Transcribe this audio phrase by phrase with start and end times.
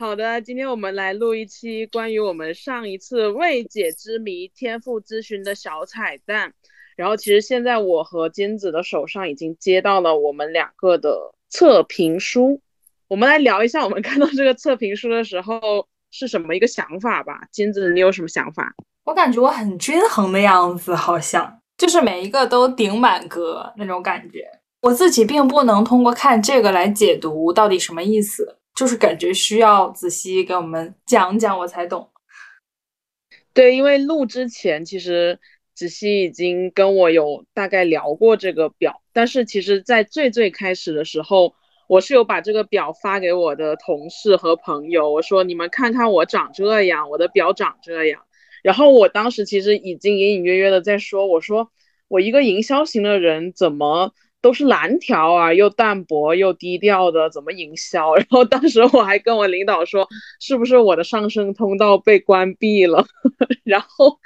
[0.00, 6.54] 好的，今天我们来录一期关于我们上一次未解之谜天赋咨询的小彩蛋。
[6.96, 12.62] 然后，其实现在我和金子的手上已经接到了我们两个的测评书。
[13.08, 17.46] 我们来聊一下，我们看到这个测评书的时候是什么一个想法吧？
[17.52, 18.74] 金子，你有什么想法？
[19.04, 24.50] 我感觉我很均衡的样子，好像就是每一个都顶满格那种感觉。
[24.80, 32.08] 我自己并不能通过看这个来解读到底什么意思，就是感觉需要仔细给我们讲讲，我才懂。
[33.52, 35.38] 对，因为录之前其实
[35.74, 41.54] 子熙已经跟我有大概聊过这个表，但是其实在最最开始的时候，
[41.88, 48.22] 我是有把这个表发给我的同事和朋友，我说你们看看我长这样，我的表长这样。
[48.62, 51.70] 然后我当时其实已经隐隐约约的在说，我说
[52.08, 54.14] 我一个营销型的人怎么？
[54.42, 58.14] 都是蓝条啊，又淡薄又低调的，怎么营销？
[58.16, 60.08] 然后当时我还跟我领导说，
[60.40, 63.06] 是不是我的上升通道被关闭了？
[63.64, 64.18] 然后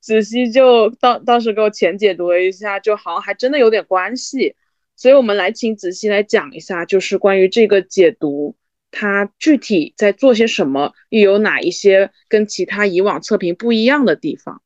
[0.00, 4.54] 子熙就当当时给我浅解读了一下，就好像还真的有点关系。
[4.96, 8.56] 所以我们来请子熙来讲一下，就是关于这个解读，
[8.90, 14.62] 它具体在做些什么，又有哪一些跟其他以往测评不一样的地方？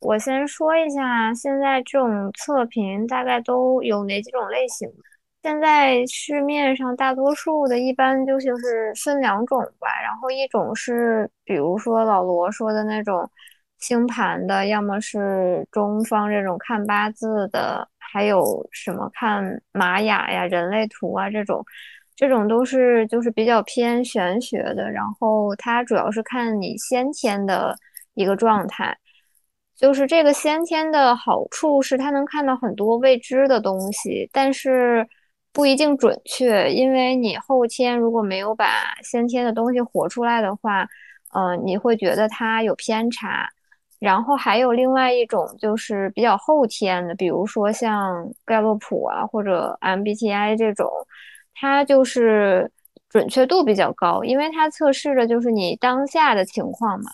[0.00, 4.88] 我先说一下，现在这种测评大概都有哪几种类型？
[5.42, 8.54] 现在市面上大多数的一般就是
[9.04, 13.28] 分两种吧，然后一种是比如说老罗说的那种
[13.78, 21.64] 星盘的，要么是中方这种看八字的，还有什么看玛雅呀、人类图啊这种，
[22.16, 27.76] 这种都是就是比较偏玄学的，然后它主要是看你先天的
[28.14, 28.96] 一个状态。
[29.80, 35.08] 就是这个先天的好处是，它能看到很多未知的东西，但是
[35.54, 38.66] 不一定准确，因为你后天如果没有把
[39.02, 40.86] 先天的东西活出来的话，
[41.32, 43.48] 呃，你会觉得它有偏差。
[43.98, 50.90] 然后还有另外一种就是比较后天的，比如说像盖洛普啊或者 MBTI 这种，
[51.54, 52.70] 它就是
[53.08, 57.10] 准确度比较高，因为它测试的就是你当下的情况嘛。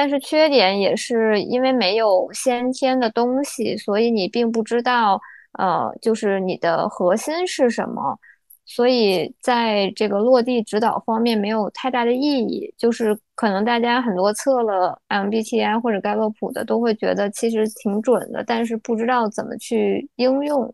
[0.00, 5.20] 但是缺点也是因为没有先天的东西，所以你并不知道，
[5.58, 8.16] 呃，就是你的核心是什么，
[8.64, 12.72] 所以在这个落地指导方面没有太大的意义。
[12.78, 20.72] 就是可能大家很多测了 MBTI 或者盖洛普的都会觉得其实挺准的，但是不知道怎么去应用。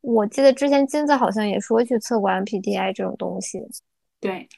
[0.00, 3.60] 我记得之前金子好像也说去测过 MBTI 这种东西，
[4.20, 4.48] 对。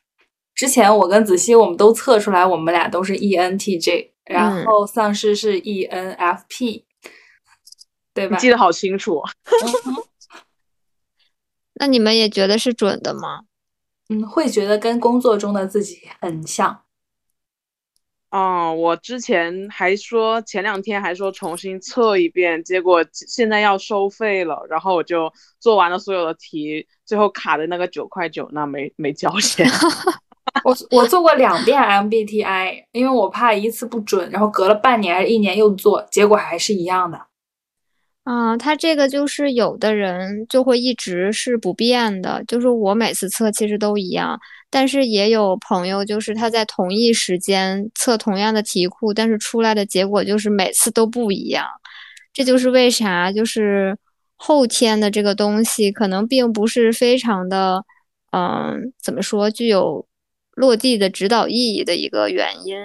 [0.61, 6.85] 之前我跟子熙我们都测出来，我们俩都是 ENTJ，然后丧尸是 ENFP，
[8.13, 8.37] 对吧？
[8.37, 9.23] 记得好清楚。
[11.81, 13.45] 那你们也觉得是准的吗？
[14.11, 16.83] 嗯，会觉得跟工作中的自己很像。
[18.31, 29.67] 哦，我之前还说前两天还说重新测一遍，结果现在要收费了，然后我就做完了所有的题，最后卡的那个九块九，那没没交钱。
[30.65, 37.21] 我我做过两遍 MBTI，因为我怕一次不准，然后隔了半年还是一年又做，结果还是一样的。
[38.25, 51.67] 啊，他这个就是有的人就会一直是不变的，就是我每次测其实都一样，但是也有朋友就是他在同一时间测同样的题库，但是出来的结果就是每次都不一样。
[52.33, 53.97] 这就是为啥就是
[54.37, 57.83] 后天的这个东西可能并不是非常的，
[58.33, 60.07] 嗯，怎么说具有。
[60.61, 62.77] 落地的指导意义的一个原因，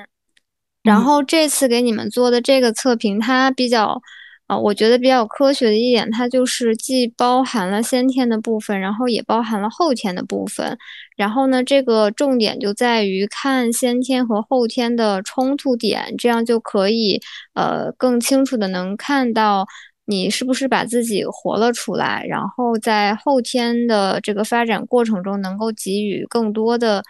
[0.81, 4.02] 然后这次给你们做的这个测评，它比较，
[4.47, 10.78] 啊，我觉得比较科学的一点，它就是既包含了先天的部分，然后也包含了后天的部分。
[11.18, 17.19] 然后呢，这个重点就在于看先天和后天的冲突点，这样就可以，
[17.56, 19.66] 呃，更清楚的能看到
[20.06, 27.03] 你是不是把自己活了出来，然后在后天的这个发展过程中，能够给予更多的。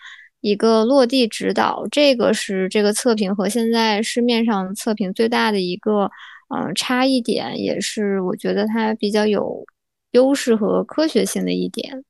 [0.46, 6.12] 一个落地指导，这个是这个测评和现在市面上测评最大的一个
[6.56, 9.66] 嗯差异点，也是我觉得它比较有
[10.12, 12.04] 优势和科学性的一点。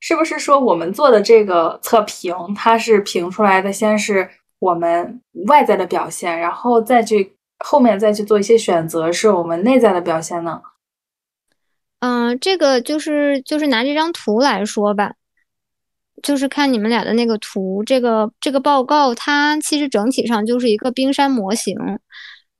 [0.00, 4.26] 是不是说我们做的这个测评，它是评出来的，先是
[4.58, 10.62] 我们外在的表现，然后再去后面再去做一些选择，是我们内在的表现呢？
[11.98, 15.12] 嗯，这个就是就是拿这张图来说吧。
[16.22, 21.76] 就是看你们俩的那个图，这个这个报告，它其实整体上就是一个冰山模型，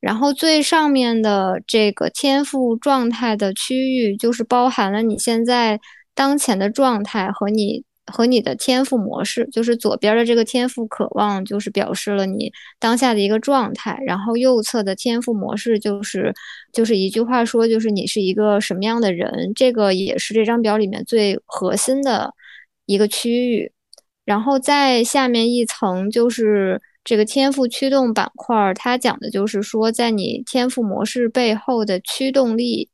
[0.01, 5.79] 然后最上面的这个天赋状态的区域，就是包含了你现在
[6.15, 16.35] 当前的状态和你和你的天赋模式，就是左边的这个天赋渴望，就是表示了你当下的一个状态，然后右侧的天赋模式就是
[16.73, 22.35] 就是一句话说，就是你是一个什么样的人，这个也是这张表里面最核心的
[22.91, 23.73] 一个区域。
[24.25, 32.89] 然后在下面一层就是这个天赋驱动板块，它讲的就是说，在你天赋模式背后的驱动力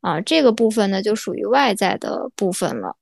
[0.00, 2.96] 啊，这个部分呢就属于外在的部分了。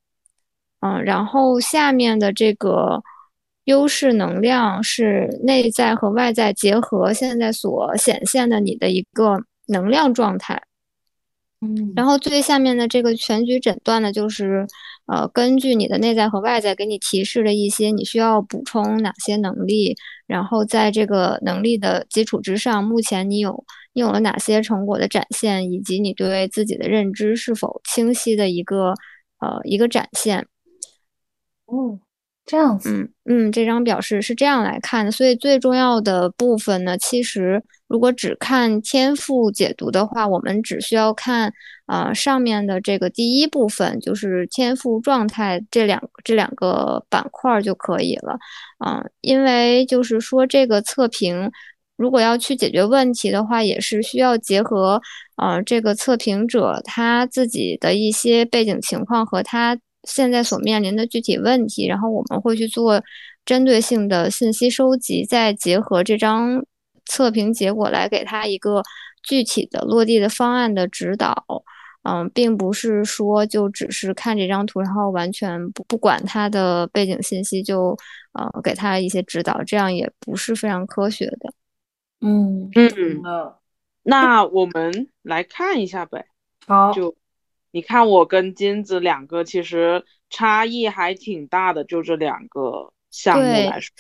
[0.81, 3.03] 嗯，然后下面的这个
[3.65, 10.63] 优势能量是内在和外在结合，现在所显现的你的一个能量状态。
[11.63, 14.67] 嗯，然后最下面的这个全局诊断呢，就是
[15.07, 19.95] 呃，根据你的内在和外在给你提示的一些你需要补充哪些能力，
[20.27, 28.95] 然后在这个能力的基础之上，目前你有你有了哪些成果的展现，以及你对自己的认知是否清晰的一个
[29.41, 30.47] 呃一个展现。
[31.67, 32.01] 哦，
[32.51, 41.53] 这样子，嗯嗯，这张表示是这样来看的，所以最重要的部分呢，其实如果只看天赋解读的话，我们只需要看
[41.87, 48.37] 啊上面的这个第一部分，就是天赋状态这两这两个板块就可以了，
[48.79, 51.53] 啊，因为就是说这个测评
[51.97, 55.01] 如果要去解决问题的话，也是需要结合
[55.37, 59.79] 啊这个测评者他自己的一些背景情况和他。
[60.05, 63.03] 现在所面临的具体问题，然后我们会去做
[63.45, 66.65] 针对性的信息收集，再结合这张
[67.07, 68.83] 测评结果来给他一个
[69.23, 71.45] 具体的落地的方案的指导。
[72.03, 77.95] 嗯，并不是说就只是看这张图，然后完全不不管他的背景信息就
[78.33, 81.53] 呃给他一些指导，这样也不是非常科学的。
[82.23, 83.53] 嗯嗯，
[84.03, 86.25] 那我们来看一下呗。
[86.67, 87.15] 好，就。
[87.73, 93.93] 你看，我跟金子两个其实差异还挺大的，就这两个项目来说。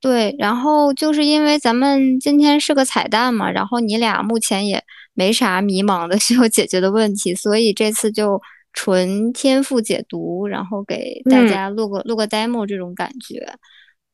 [0.00, 4.84] 对，然后就是因为咱们今天是个彩蛋嘛，然后你俩目前也
[5.14, 8.40] 没啥迷茫的需要解决的问题，所以这次就
[8.72, 13.44] 纯天赋解读，然后给大家录个录个 demo 这种感觉。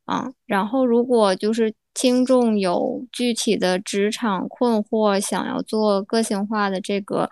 [0.06, 7.28] 啊，然后如果就是听众有具体的职场困惑，想要做个性化的这个。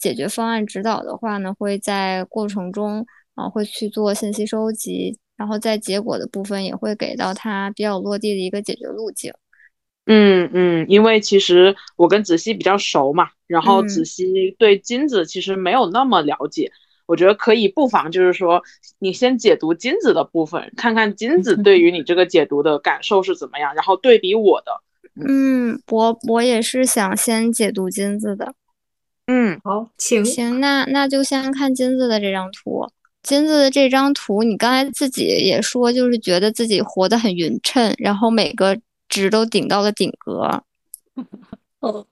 [0.00, 9.32] 解决方案指导的话呢，会在过程中啊会去做信息收集，然后在结果的部分也会给到他比较落地的一个解决路径。
[10.06, 16.72] 嗯嗯，因为其实我跟子熙比较熟嘛，然后子熙对金子其实没有那么了解，
[17.06, 18.62] 我觉得可以不妨就是说
[18.98, 24.72] 你先解读金子的部分，看看金子对于你这个解读的感受是怎么样，然后对比我的。
[25.28, 28.54] 嗯，我我也是想先解读金子的。
[29.32, 32.84] 嗯，好，请行，那那就先看金子的这张图。
[33.22, 38.76] 金子的这张图，你刚才自己也说，就是觉得自己活得很匀称，然后每个
[39.08, 40.64] 值都顶到了顶格。
[41.78, 42.04] 哦，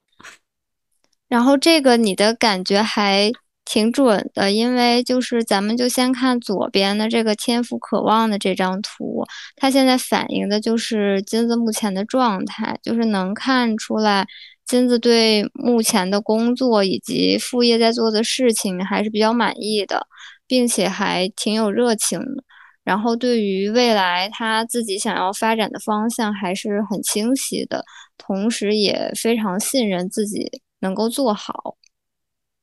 [1.27, 3.29] 然后这个你的感觉还
[3.65, 9.25] 挺准的，因为就是咱们就先看左边的这个天赋渴望的这张图，
[9.57, 14.25] 它现在反映的就是金子目前的状态，就是能看出来。
[14.69, 20.05] 金子对目前的工作以及副业在做的事情还是比较满意的，
[20.45, 22.43] 并且还挺有热情的。
[22.83, 27.83] 然后对于未来他自己想要发展的方向还是很清晰的，
[28.15, 30.47] 同时也非常信任自己
[30.81, 31.75] 能够做好。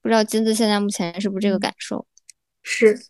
[0.00, 2.06] 不知道金子现在目前是不是这个感受？
[2.62, 3.00] 是，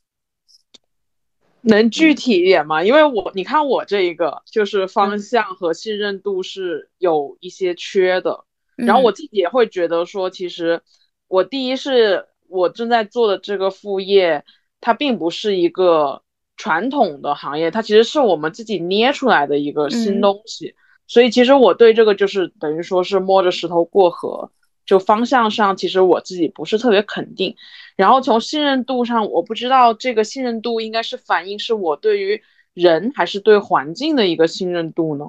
[1.61, 2.83] 能具体一点吗？
[2.83, 8.45] 因为我你看我这一个就是方向和信任度是有一些缺的。
[8.77, 10.83] 然后我自己也会觉得说，其实
[11.29, 14.45] 我第一是我正在做的这个副业，
[14.81, 16.23] 它并不是一个
[16.57, 20.75] 传统的行业，它其实是我们自己捏出来的一个新东西。
[21.07, 24.51] 所以其实我对这个就是等于说是摸着石头过河，
[24.85, 27.55] 就方向上其实我自己不是特别肯定。
[27.97, 32.43] 然后从信任度上，我不知道这个信任度应该是反映是我对于
[32.75, 35.27] 人还是对环境的一个信任度呢？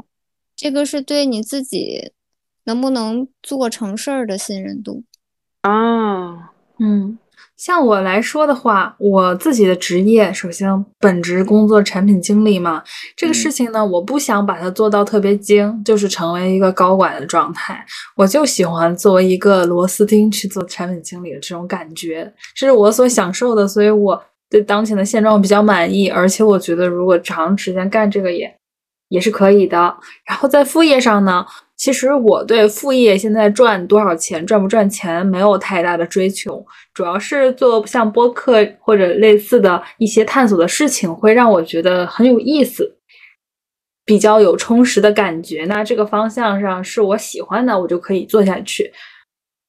[0.56, 2.12] 这个是对你自己。
[2.67, 5.03] 能不能做成事儿的信任度
[5.62, 6.51] 啊？
[6.79, 7.17] 嗯，
[7.55, 12.83] 像我来说的话，我自己的职业，首先本职工作产品经理嘛，
[13.15, 17.83] 这个事情呢，我不想把它做到特别精，就是成为一个高管的状态。
[18.15, 26.09] 我就喜欢作为一个螺丝钉去做产品经理的这种感觉，这是我所享受的，所以我对当前的现状比较满意。
[26.09, 28.53] 而且我觉得，如果长时间干这个也
[29.07, 29.97] 也是可以的。
[30.25, 31.45] 然后在副业上呢。
[31.77, 42.98] 其实我对副业现在赚多少钱、赚不赚钱没有太大的追求，主要是做像播客或者类似的一些探索的事情，会让我觉得很有意思，
[44.03, 45.65] 比较有充实的感觉。
[45.65, 48.91] 那这个方向上是我喜欢的，我就可以做下去，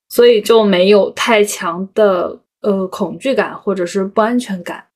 [0.09, 4.88] 所以就没有太强的呃恐惧感或者是不安全感。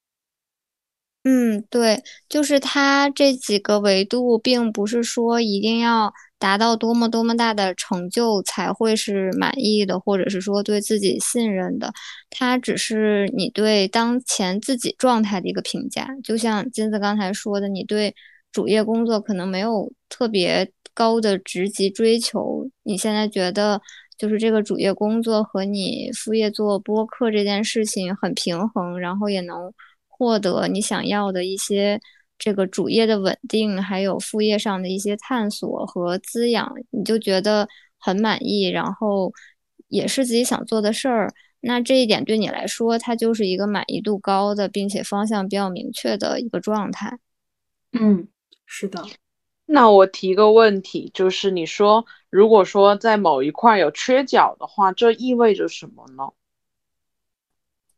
[1.25, 11.93] 嗯，对，就是它这几个维度，并不是说一定要达到多么多么大的成就才会是满意的，或者是说对自己信任的。
[12.29, 16.09] 它只是你对当前自己状态的一个评价。
[16.25, 18.13] 就像金子刚才说的，你对
[18.51, 23.81] 主业工作可能没有特别高的职级追求，你现在觉得
[24.19, 29.73] 就是这个主业工作和你副业做播客这件事情很平衡，然后也能。
[30.23, 32.01] 获得你想要的一些
[32.39, 39.33] 这个主业的稳定，还有副业上的一些探索和滋养，你就觉得很满意，然后
[39.89, 41.29] 也是自己想做的事儿。
[41.59, 47.19] 那这一点对你来说，它就是一个满意度高的，并且方向比较明确的一个状态。
[47.93, 48.29] 嗯，
[48.65, 49.05] 是的。
[49.67, 56.31] 那我提个问题，就是你说，如果说在某一块有缺角的话，这意味着什么呢？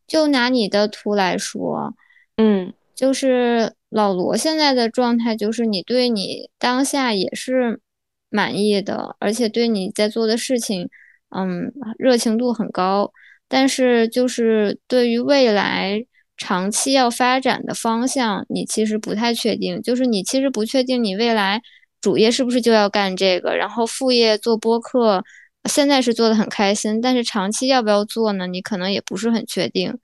[0.06, 1.94] 就拿你的图来说。
[2.36, 7.80] 嗯，就是老罗现在的状态，就是你对你当下也是
[8.28, 10.88] 满意的，而且对你在做的事情，
[11.30, 13.12] 嗯，热情度很高。
[13.46, 16.04] 但是就是对于未来
[16.36, 19.80] 长期要发展的方向，你其实不太确定。
[19.80, 21.62] 就是你其实不确定你未来
[22.00, 25.22] 主业是不是就要干这个，然后副业做播客，
[25.68, 28.48] 现在是做的很开心，但是长期要不要做呢？
[28.48, 29.96] 你可能也不是很确定。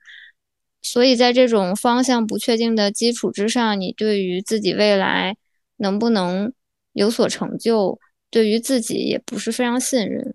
[0.83, 5.37] 所以在这种方向不确定的基础之上，你对于自己未来
[5.77, 6.51] 能不能
[6.93, 7.99] 有所成就，
[8.31, 10.33] 对于自己也不是非常信任。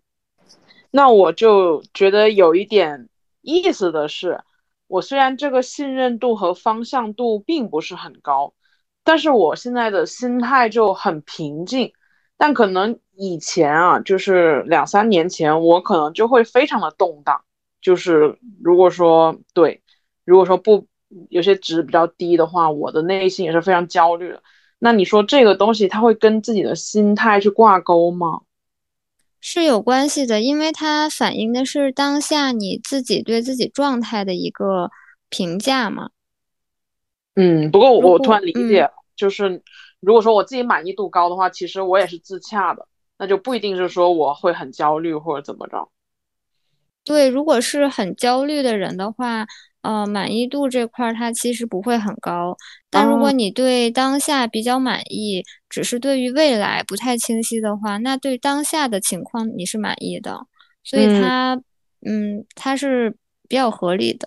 [0.93, 3.09] 那我就觉得有一点
[3.43, 4.41] 意思的是，
[4.87, 8.55] 我虽然这个信任度和方向度并不是很高，
[9.03, 11.93] 但是我现在的心态就很平静。
[12.37, 17.43] 但可能以前啊，就是两三年前，我可能就会非常的动荡。
[17.83, 19.83] 就是如果说对。
[20.27, 20.87] 如果说不
[21.31, 24.43] 有些值比较低的话，我的内心也是非常焦虑的。
[24.81, 28.41] 那你说这个东西它会跟自己的心态去挂钩吗？
[29.41, 34.91] 是有关系的，因为它反映的是当下你自己对自己状态的一个
[35.29, 36.11] 评价嘛。
[37.37, 39.63] 嗯，不过我我突然理解了，就是
[40.01, 45.89] 如果说我自己满意度高的话，其实我也是自洽的，那就不一定是说我会很焦虑或者怎么着。
[47.05, 49.47] 对，如果是很焦虑的人的话。
[49.87, 52.57] 呃，满意度这块儿它其实不会很高，
[52.91, 60.41] 但如果你对当下比较满意，只是对于未来不太清晰的话，那对当下的情况你是满意的，
[60.83, 61.55] 所以它，
[62.05, 63.11] 嗯，它是
[63.49, 64.27] 比较合理的，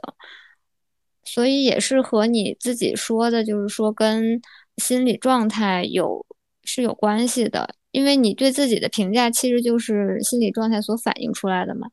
[1.25, 4.41] 所以也是和你自己说的，就是说跟
[4.77, 6.25] 心理状态有
[6.63, 11.89] 是有关系的，因为你对自己的评价其实就是心理状态所反映出来的嘛。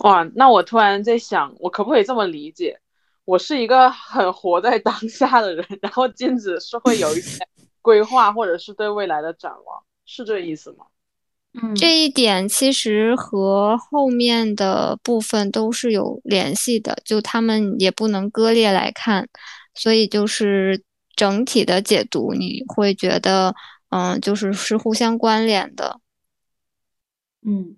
[0.00, 2.80] 哇，那我突然在想，我可不可以这么理解？
[3.24, 7.38] 我是一个很活在当下的人，然后金子是会有一些
[7.82, 10.86] 规划，或者是对未来的展望，是这意思吗？
[11.52, 19.28] 嗯，这一点其实和后面的部分都是有联系的，就他们也不能割裂来看，
[19.74, 20.82] 所以就是
[21.14, 23.54] 整体的解读，你会觉得，
[23.90, 26.00] 嗯，就是是互相关联的，
[27.46, 27.76] 嗯。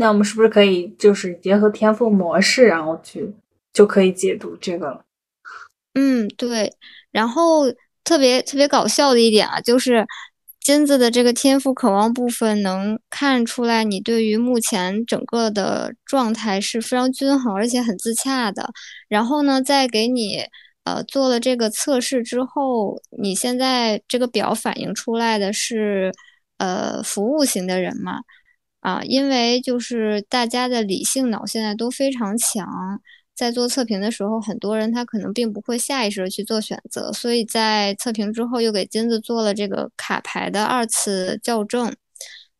[0.00, 3.34] 那我们是不是可以就是结合天赋模式，然后去
[3.72, 5.04] 就可以解读这个了？
[5.94, 6.72] 嗯，对。
[7.10, 7.64] 然后
[8.04, 10.06] 特别特别搞笑的一点啊，就是
[10.60, 18.70] 金子的这个天赋渴望部分能看出来，你对于目前整个的状态是非常均衡，而且很自洽的。
[19.08, 20.44] 然后呢，在给你
[20.84, 26.12] 呃做了这个测试之后，你现在这个表反映出来的是
[26.58, 28.20] 呃服务型的人嘛？
[28.80, 32.66] 啊，因为就是大家的理性脑现在都非常强，
[33.34, 41.94] 在做测评的时候，很多人他可能并不会下意识的去做选择，所以在测评之后又给金子做了这个卡牌的二次校正。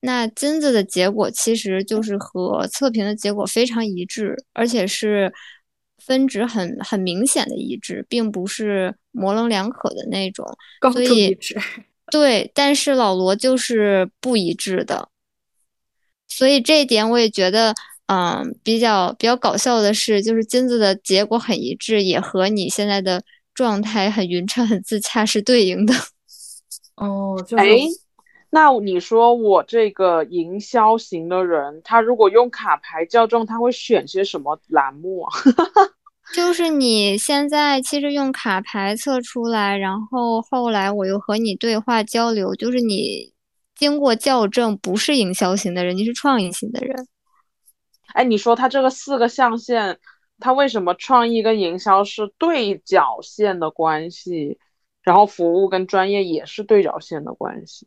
[0.00, 5.32] 那金子的结果其实就是和测评的结果非常一致，而且是
[6.04, 10.46] 分值很很明显的一致，并不是模棱两可的那种。
[10.80, 11.56] 高度一致。
[12.10, 15.08] 对，但是老罗就是不一致的。
[16.28, 17.74] 所以这一点我也觉得，
[18.06, 23.22] 嗯，比较比较搞笑的是，就是金子的结果很一致，也和你现在的
[23.54, 25.94] 状态很匀称、很自洽是对应的。
[26.96, 27.66] 哦，就哎，
[28.50, 35.32] 那你说我这个营销型的人，他如果用卡牌较重，他会选些什么栏目啊？
[36.34, 43.32] 就是你现在其实用卡牌测出来，然后后来我又和你对话交流，就是你
[43.78, 47.06] 经过校正，不是营销型的人，你是创意型的人。
[48.12, 49.96] 哎，你说他这个四个象限，
[50.40, 54.58] 他为什么创意跟营销是对角线的关系，
[55.02, 57.86] 然后服务跟专业也是对角线的关系？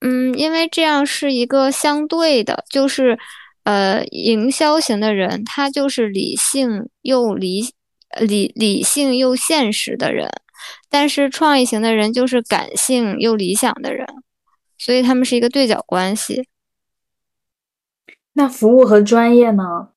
[0.00, 3.18] 嗯，因为这样是一个相对的，就是，
[3.64, 7.62] 呃，营销型的人，他就是理性又理
[8.20, 10.30] 理理性又现实的人，
[10.88, 14.06] 但是创意型的人就是感性又理想的人，
[14.78, 16.48] 所以他们是一个对角关系。
[18.32, 19.88] 那服务和专业呢？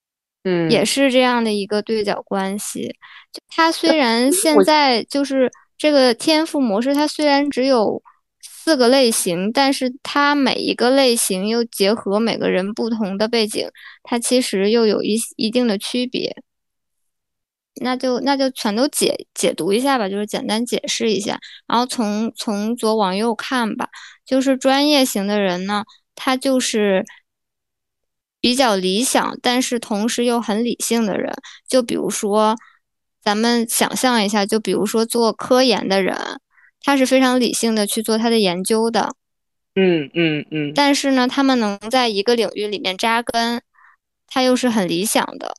[0.44, 2.96] 嗯，也是这样的一个对角关系。
[3.32, 8.02] 就他虽然现在就是这个天赋模式，它虽然只有。
[8.42, 13.68] 四个类型，但是它每一个类型又结合每个人不同的背景，
[14.04, 16.44] 它其实又有一一定的区别。
[17.82, 23.90] 那就那就全都解解读一下吧，就是简单解释一下，然后从从左往右看吧。
[24.26, 25.84] 就是专业型的人呢，
[26.16, 27.06] 他就是
[28.40, 31.34] 比较理想，但是同时又很理性的人。
[31.68, 32.56] 就比如说，
[33.22, 36.40] 咱们想象一下，就比如说做科研的人。
[36.82, 39.14] 他是非常理性的去做他的研究的，
[39.76, 40.72] 嗯嗯嗯。
[40.74, 43.62] 但是呢，他们能在一个领域里面扎根，
[44.28, 45.54] 他又是很理想的。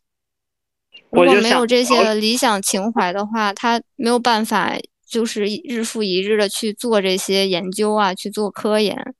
[1.12, 4.76] 如果没有这些理想情怀的话，他没有办法
[5.08, 9.14] 就是日复一日的去做这些研究啊，去做科研。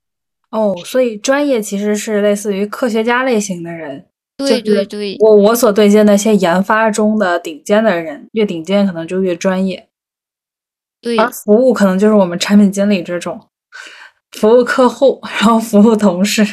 [0.49, 4.07] 哦，所以专业其实是类似于科学家类型的人。
[4.37, 5.15] 对对对。
[5.19, 9.89] 我我所对接那些研发中的顶尖的人，越顶尖可能就越专业。
[10.99, 13.47] 对，而服务可能就是我们产品经理这种
[14.31, 16.45] 服务客户，然后服务同事。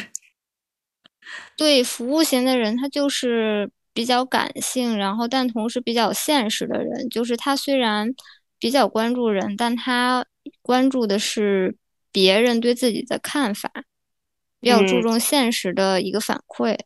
[1.57, 3.69] 对，服务型的人他就是
[3.99, 7.09] 比较感性，然后但同时比较现实的人。
[7.09, 8.09] 就是他虽然
[8.57, 10.25] 比较关注人，但他
[10.61, 11.75] 关注的是
[12.09, 13.69] 别人对自己的看法，
[14.61, 16.77] 比较注重现实的一个反馈。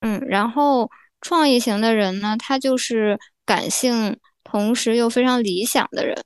[0.00, 0.90] 嗯，然后
[1.22, 6.22] 创意型的人呢，他就是感性，同时又非常理想的人。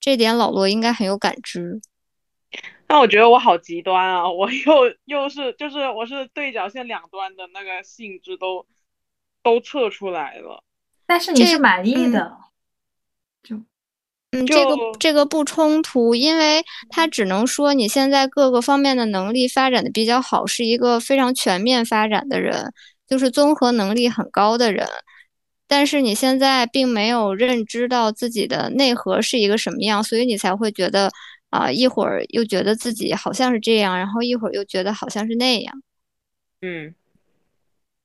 [0.00, 1.80] 这点老罗应该很有感知。
[2.88, 4.30] 那我觉得我好极端啊！
[4.30, 4.72] 我又
[5.04, 8.66] 又是就是我是对角线两端的那个性质都
[9.42, 10.64] 都测出来了。
[11.06, 12.36] 但是你是满意的，
[13.42, 13.56] 就
[14.32, 22.72] 嗯，这个这个不冲突，因为他只能说你现在各个方面的能力发展的比较好，是一个非常全面发展的人，
[23.06, 24.86] 就是综合能力很高的人。
[25.66, 31.10] 但是你现在并没有认知到自己的内核是一个什么样，所以你才会觉得
[31.50, 35.82] 啊，一会儿又觉得自己好像是这样，然后一会儿又觉得好像是那样。
[36.60, 36.94] 嗯，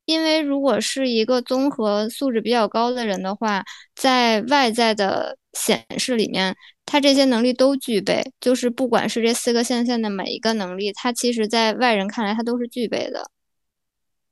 [0.05, 3.63] 因为如果是一个综合素质比较高的人的话，
[3.95, 13.29] 在外在的显示里面，他这些能力都具备，就是不管是这四个象限的每一个能力，他其实在外人看来他都是具备的。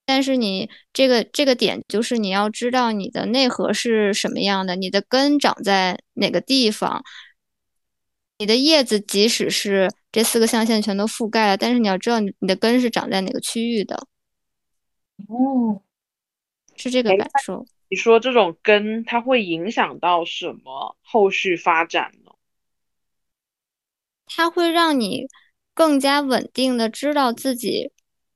[0.06, 7.04] 但是你这个这个点就是你要知道你的内核是什么样的，你的根长在哪个地方。
[8.41, 14.08] 你的叶子即使是这四个象限全都覆盖了，但是你要知道你你的根是长在哪个区域的。
[15.27, 15.80] 哦，
[16.75, 17.63] 是这个感受。
[17.88, 22.32] 你说这种根它会影响到什么后续发展呢？
[24.25, 25.27] 它会让你
[25.75, 27.91] 更加稳定的知道自己。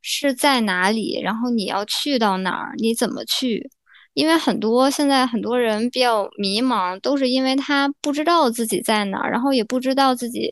[0.07, 1.19] 是在哪里？
[1.19, 2.75] 然后你要去到哪儿？
[2.77, 3.71] 你怎么去？
[4.15, 10.49] 因为很多现在很多人比较迷茫，都是因为他不知道自己在哪儿，然后也不知道自己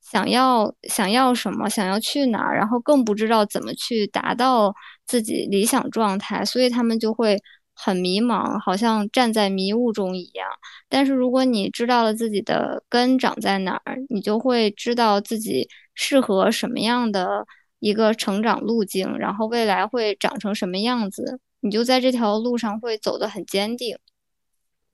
[0.00, 4.72] 想要想要什么，想要去哪儿，然后更不知道怎么去达到
[5.06, 7.36] 自己理想状态，所以他们就会
[7.74, 10.46] 很迷茫，好像站在迷雾中一样。
[10.88, 17.46] 但是如果你知道了自己的根长在哪儿，你就会知道自己适合什么样的。
[17.80, 23.98] 一个成长路径，然后未来会长成什么样子，你就在这条路上会走得很坚定。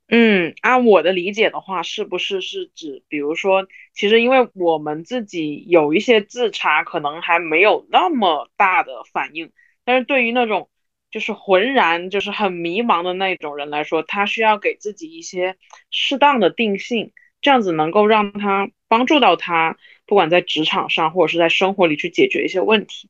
[0.08, 9.50] 嗯，按我的理解的话，是不是是指，比如说，其实因为我们自己有一些自查，可能还没有那么大的反应，
[9.84, 10.68] 但是对于那种
[11.10, 15.56] 就是浑然就是很迷茫的那种人来说，他需要给自己一些
[15.90, 19.78] 适当的定性，这样子能够让他帮助到他。
[20.06, 23.08] 不管在职场上，或者是在生活里去解决一些问题。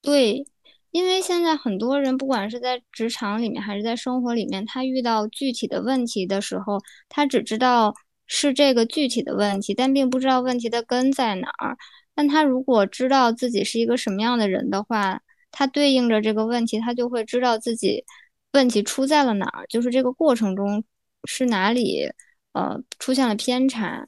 [0.00, 0.46] 对，
[0.92, 6.78] 因为现在很多人，不管是在职场里面还是在生活里面，他遇到具体的问题的时候，
[7.08, 7.94] 他只知道
[8.26, 11.76] 是这个具体的问题，但并不知道问题的根在哪儿。
[12.14, 18.04] 但他如果知道自己是一个什么样的人的话，他对应着这个问题，他就会知道自己
[18.52, 20.84] 问题出在了哪儿，就是这个过程中
[21.24, 22.10] 是哪里
[22.52, 24.06] 呃出现了偏差。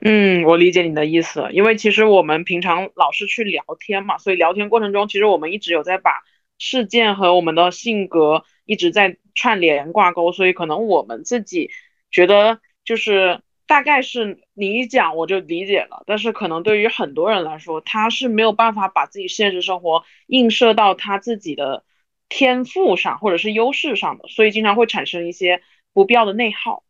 [0.00, 6.22] 嗯，我理解你的意思，因为其实我们平常老是去聊天嘛，所以聊天过程中，其实我们一直有在把
[6.56, 11.70] 事件和我们的性格一直在串联挂钩，所以可能我们自己
[12.10, 21.84] 觉得就是大概是你一讲我就理解了，但是可能对于很多人来说，他是没有办法把自己现实生活映射到他自己的
[22.28, 25.60] 天赋上或者是优势上的，所以经常会产生一些
[25.92, 26.84] 不必要的内耗。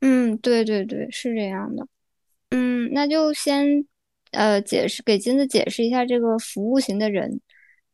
[0.00, 1.86] 嗯，对对对，是这样的。
[2.50, 3.84] 嗯，那就先，
[4.32, 7.40] 呃，解释给金子解释一下这个服务型的人，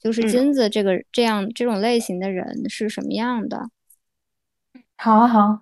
[0.01, 3.69] 就是金子这个这样这种类型的人是什么样的？
[4.97, 5.61] 好啊，好。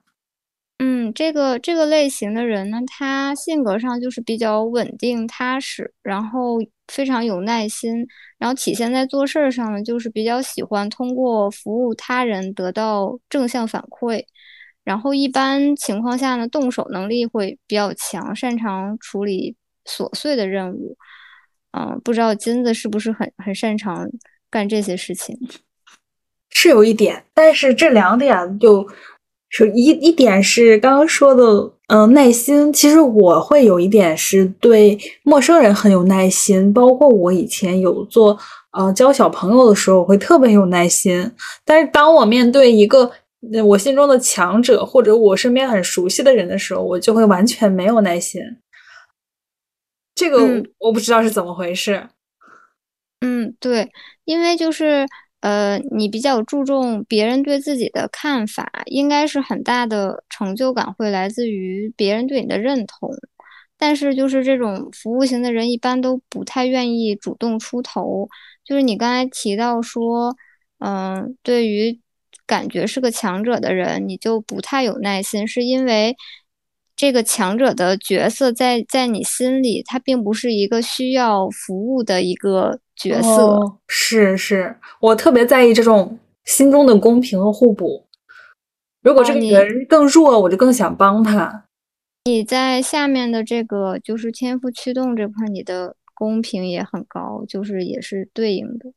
[0.78, 8.06] 嗯，这个这个类型的人呢，他性格上就是比较稳定踏实，然后非常有耐心，
[8.38, 14.24] 然后体现在做事儿上呢，就是比较喜欢通过服务他人得到正向反馈。
[14.84, 20.96] 然后一般情况下呢，动手能力会比较强，擅长处理琐碎的任务。
[21.72, 24.06] 嗯，不知道金子是不是很很擅长
[24.50, 25.36] 干这些事情？
[26.50, 28.86] 是有一点，但是这两点就，
[29.48, 32.72] 是一一点是刚刚说的，嗯，耐心。
[32.72, 38.38] 其实我会有一点是对陌生人很有耐心，包括我以前有做
[38.70, 41.32] 呃教小朋友的时候，我会特别有耐心。
[41.64, 43.10] 但是当我面对一个
[43.64, 48.40] 我心中的强者，或者我身边很熟悉的人的时候，我就会完全没有耐心。
[50.14, 52.08] 这个我不知道是怎么回事。
[53.20, 53.90] 嗯，对，
[54.24, 55.06] 因为就是
[55.40, 63.10] 呃，你比较注重别人对自己的看法，应该是很大的成就感会来自于别人对你的认同。
[63.76, 68.28] 但是就是这种服务型的人，一般都不太愿意主动出头。
[68.64, 70.36] 就是你刚才提到说，
[70.78, 72.00] 嗯，对于。
[72.46, 76.14] 感觉是个强者的人，你就不太有耐心，是因为
[76.96, 83.58] 这个强者的角色在在你心里，他并不是一个需要服务的一个角色。
[83.88, 88.06] 是是，我特别在意这种心中的公平和互补。
[89.02, 91.64] 如果这个人更弱，我就更想帮他。
[92.24, 98.92] 你在下面的这个就是天赋驱动这块，你的公平也很高，就是也是对应的。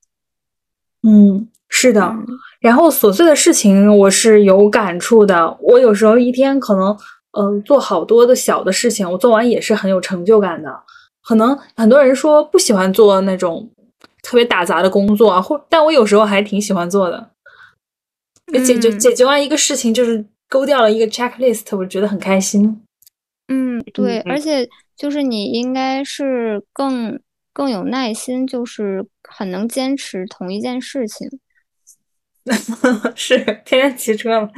[1.04, 1.48] 嗯。
[1.70, 2.16] 是的，
[2.62, 5.58] 然后琐碎的事情我是有感触的。
[5.60, 6.98] 我有时候一天可能，
[7.38, 10.74] 嗯，做好多的小的事情，我做完也是很有成就感的。
[11.22, 13.70] 可能很多人说不喜欢做那种
[14.24, 17.32] 特别打杂的工作啊，或但我有时候还挺喜欢做的。
[18.66, 22.82] 解决解决完一个事情，就是勾掉了一个 checklist，我觉得很开心。
[23.50, 27.20] 嗯，对，而且就是你应该是更
[27.58, 31.28] 更有耐心，就是很能坚持同一件事情。
[33.16, 34.52] 是天天骑车吗？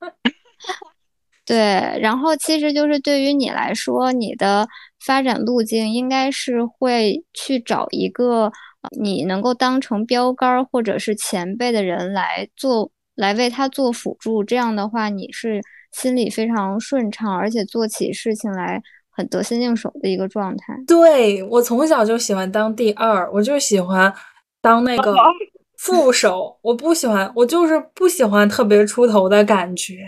[1.46, 1.56] 对，
[2.02, 4.68] 然后其实就是对于你来说，你的
[5.06, 8.52] 发展路径应该是会去找一个
[9.00, 14.44] 你能够当成标杆或者是前辈的人来做，来为他做辅助。
[14.44, 18.82] 这样的话，你是心里非常顺畅，而且做起事情来
[19.14, 20.74] 很得心应手的一个状态。
[20.86, 24.12] 对我从小就喜欢当第二，我就喜欢
[24.60, 25.14] 当那个。
[25.76, 29.98] 副手，我不喜欢，我就是不喜欢特别出头的感觉。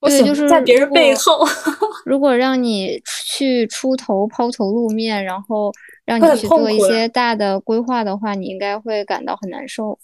[0.00, 1.44] 我喜欢在别人背后。
[2.06, 5.70] 如果让你去出头、抛头露面，然后
[6.06, 9.98] 让你去做一些大的规划的话，你应该会感到很难受。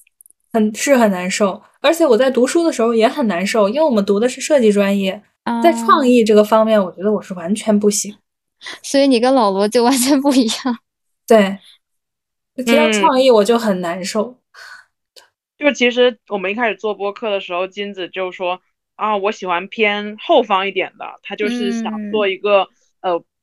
[0.52, 5.22] 很是很难受，而且我在读书的时候也很难受，因为我们读的是设计专业，
[5.62, 8.14] 在创意这个方面，我觉得我是完全不行。
[8.82, 10.78] 所以你跟老罗就完全不一样。
[11.26, 11.58] 对，
[12.64, 14.38] 提到创意我就很难受。
[15.58, 18.60] 就其实我们一开始做播客的时候，金子就说
[18.96, 21.04] 啊，我喜欢偏后方一点的。
[21.22, 22.68] 他就是想做一个呃，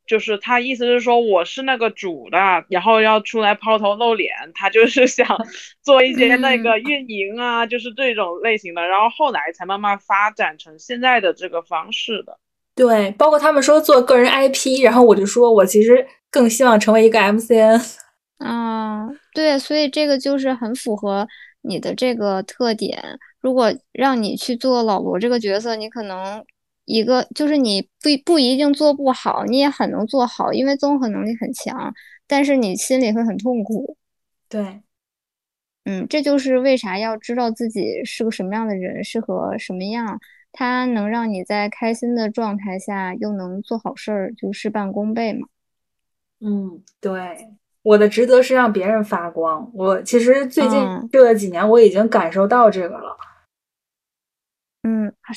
[0.10, 4.34] 就是他意思是说我是那个主的，然后要出来抛头露脸。
[4.56, 5.26] 他就是想
[5.84, 8.82] 做一些那个运营啊，就是这种类型的。
[8.82, 12.40] 然后后来才慢慢发展成现在的这个方式的。
[12.76, 17.80] 对，包括他们说做个人 IP，然后我就说我其实更希望成为一个 MCN。
[18.40, 21.28] 嗯，对，所以这个就是很符合。
[21.62, 26.42] 你的这个特点，如果让你去做老罗这个角色，你可能
[26.90, 31.94] 一个就是你不不一定做不好，你也很能做好，因为综合能力很强，
[32.26, 33.96] 但是你心里会很痛苦。
[34.50, 34.82] 对，
[35.86, 40.20] 嗯，这就是为啥要知道自己是个什么样的人，适合什么样，
[40.52, 45.48] 它能让你在开心的状态下又能做好事儿，就事半功倍嘛。
[46.42, 47.50] 嗯，对，
[47.84, 49.70] 我的职责是让别人发光。
[49.76, 53.16] 我其实最近嗯这几年我已经感受到这个了。
[53.22, 53.29] 嗯，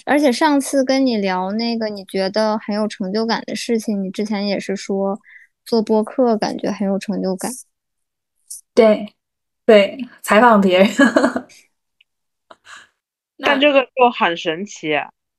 [0.06, 5.18] 而且上次跟你聊那个你觉得很有成就感的事情，你之前也是说
[5.64, 7.50] 做播客感觉很有成就感。
[8.74, 9.14] 对，
[9.66, 10.88] 对，采访别人。
[13.36, 14.92] 那 但这个就很神奇，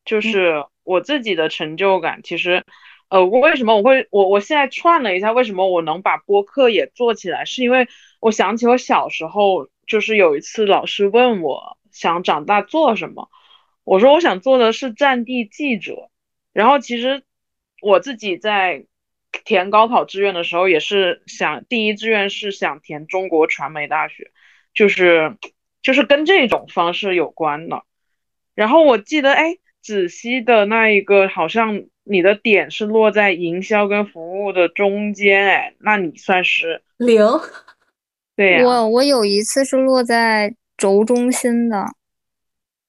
[0.05, 2.63] 就是我自己的成就感，其实，
[3.09, 7.87] 呃，我为什么我会我我现在串了一下，为什么我能把播客也做起来，是因为
[8.19, 13.29] 我想起我小时候，就是有一次老师问我想长大做什么，
[13.83, 16.09] 我说我想做的是战地记者，
[16.53, 17.23] 然后其实
[17.81, 18.85] 我自己在
[19.43, 24.31] 填高考志愿的时候，也是想第一志愿是想填中国传媒大学，
[24.73, 25.37] 就是
[25.81, 27.83] 就是跟这种方式有关的。
[28.55, 37.25] 然后我记得，哎，子熙的那一个好像你的点是落在营销跟服务的中间，哎，那你算是零，
[38.35, 41.83] 对呀、我我有一次是落在轴中心的，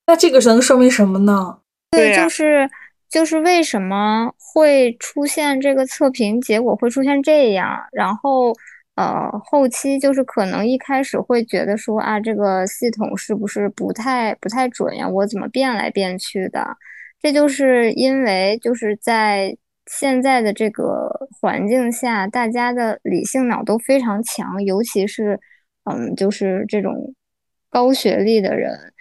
[0.06, 1.58] 那这个能说明什么呢？
[1.90, 2.68] 对呀、就是
[3.08, 8.52] 就是为什么会出现这个测评结果会出现这样，然后
[8.96, 16.76] 呃后期就是可能一开始会觉得说啊这个系统是不是不太不太准呀，我怎么变来变去的？
[17.22, 25.40] 这就是因为就是在现在的这个环境下，大家的理性脑都非常强，尤其是
[25.84, 27.14] 嗯就是这种
[27.70, 28.92] 高学历的人。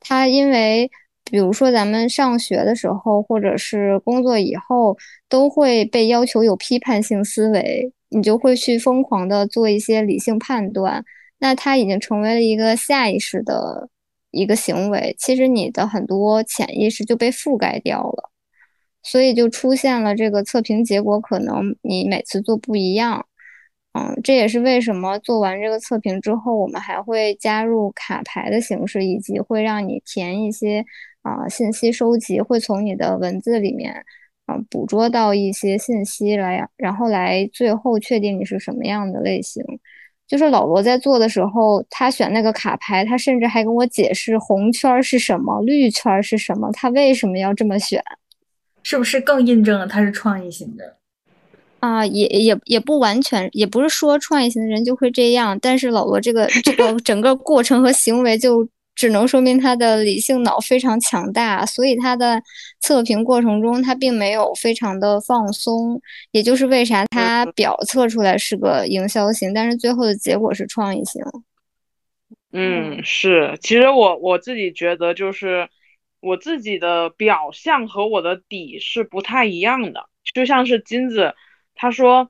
[0.00, 0.90] 他因为
[1.24, 4.96] 比如说咱们上学的时候，或者是工作以后，
[5.28, 11.04] 都会被要求有批判性思维，你就会去疯狂的做一些理性判断。
[11.38, 13.88] 那它已经成为了一个下意识的
[14.30, 18.30] 一个行为，其实你的很多潜意识就被覆盖掉了，
[19.02, 23.26] 所以就出现了这个测评结果可能你每次做不一样。
[23.92, 30.84] 嗯，这也是为什么做完这个测评之后，我们还会加入卡牌的形式，以及会让你填一些
[31.22, 34.04] 啊、信息收集，会从你的文字里面
[34.46, 39.62] 啊、捕捉到一些信息来，然后来最后确定你是什么样的类型。
[40.28, 48.00] 就是老罗在做的时候，他选那个卡牌，他甚至还跟我解释红圈是什么，绿圈是什么，他为什么要这么选。
[48.84, 50.98] 是不是更印证了他是创意型的？
[51.80, 62.42] 啊，也也也不完全，也不是说创业型的人就会这样，但是老罗这个这个整个过程和行为，就只能说明他的理性脑非常强大，所以他的
[62.80, 66.00] 测评过程中他并没有非常的放松，
[66.32, 71.22] 也就是为啥他表测出来是个营销型，但是最后的结果是创意型。
[72.52, 75.68] 嗯，是，其实我我自己觉得就是
[76.20, 80.00] 我自己的表象和我的底是不太一样的，
[80.34, 81.32] 就像是金子，
[81.80, 82.28] 他说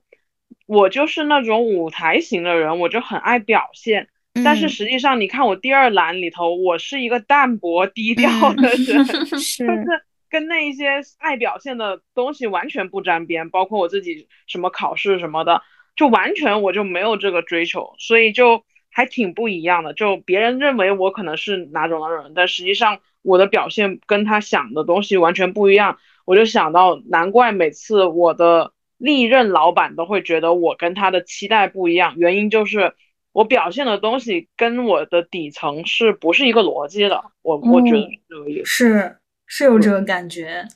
[0.67, 4.07] 我就是那种舞台型的人，我就很爱表现，
[4.45, 9.05] 但是嗯实际上你看我第二栏里头，我是一个淡泊低调的人，
[9.41, 9.85] 是，就是
[10.31, 15.63] 跟那一些爱表现的东西完全不沾边，包括我自己什么考试什么的，
[15.97, 19.95] 就完全我就没有这个追求，所以就还挺不一样的。
[19.95, 25.99] 就别人认为我可能是哪种哪种人，但实际上我的表现跟他想的东西完全不一样。
[26.25, 32.93] 我就想到，难怪每次我的历任老板都会觉得我跟他的期待不一样，原因就是
[33.33, 37.25] 我表现的东西跟我的底层是不是一个逻辑的？
[37.41, 38.65] 我我觉得是这个意思。
[38.67, 40.69] 是是有这个感觉。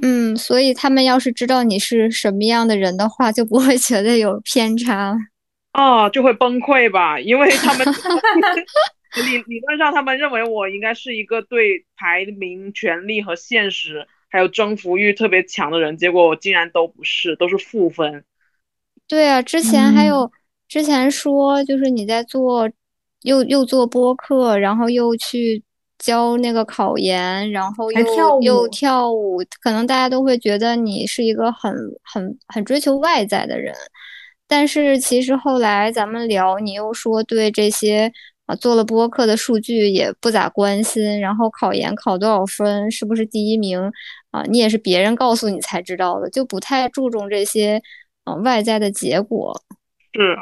[0.00, 5.16] 嗯，所以他们要是知道你是什么样的人的话，就不会觉得有偏差。
[5.74, 7.84] 哦，就会崩溃吧，因为他们
[9.26, 18.24] 理理论上他们认为我应该是一个对排名、权力和现实还有征服欲特别强的人，结果我竟然都不是，都是负分。
[19.06, 20.08] 对啊，之前还嗯。
[20.08, 20.32] 有、
[20.66, 22.68] 之前说，就是你在做，
[23.22, 25.62] 又又做播客，然后又去
[26.00, 33.72] 教那个考研，然后又跳又跳舞，可能大家都会觉得你是一个很很很追求外在的人，
[34.48, 38.12] 但是其实后来咱们聊，你又说对这些
[38.46, 43.80] 啊做了播客的数据也不咋关心，然后考研考多少分，是不是第一名
[44.34, 47.80] 啊，你也是别人告诉你才知道的，就不太注重这些
[48.24, 49.62] 啊外在的结果。
[50.12, 50.36] 是，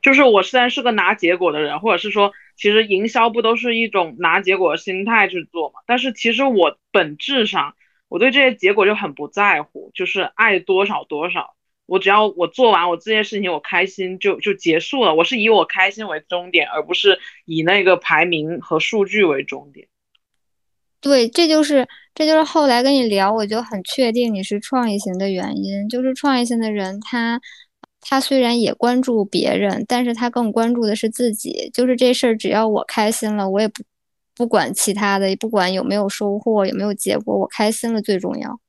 [0.00, 5.80] 就是我虽然是个拿结果的人，或者是说，其实营销不都是一种拿结果的心态去做嘛？
[5.84, 7.74] 但是其实我本质上，
[8.08, 11.56] 我对这些结果就很不在乎，就是爱多少多少。
[11.86, 15.16] 我只要我做完我这件事情，我开心就就结束了。
[15.16, 19.88] 我是以我开心为终点，而不是以那个排名和数据为终点。
[21.00, 25.88] 对，这就是这就是后来跟你聊，我就很确定你是创意型的原因。
[25.88, 27.40] 就是创意型的人，他
[28.00, 31.70] 他虽然也关注别人，但是他更关注的是自己。
[31.72, 33.84] 就是这事儿，只要我开心了，我也不
[34.34, 38.60] 不管其他的，不管有没有收获，有没有结果，我开心了最重要。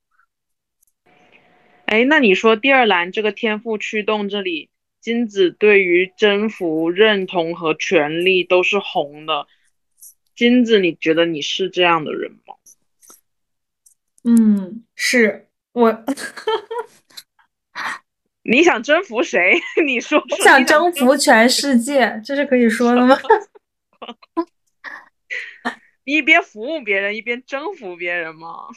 [1.86, 9.48] 哎，那你说第二栏这个天赋驱动这里，金子对于征服、认同和权利都是红的。
[10.40, 12.54] 金子，你觉得你是这样的人吗？
[14.24, 16.04] 嗯，是我。
[18.42, 19.60] 你想征服谁？
[19.84, 20.18] 你说。
[20.18, 23.18] 我想征服全世界，这是可以说的吗？
[26.04, 28.68] 一边服务别人，一边征服别人吗？